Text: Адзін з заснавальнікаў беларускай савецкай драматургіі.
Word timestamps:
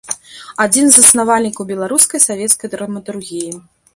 Адзін 0.63 0.85
з 0.93 1.01
заснавальнікаў 1.01 1.69
беларускай 1.73 2.23
савецкай 2.29 2.67
драматургіі. 2.77 3.51